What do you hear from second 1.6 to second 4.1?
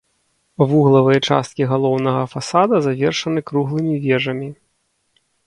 галоўнага фасада завершаны круглымі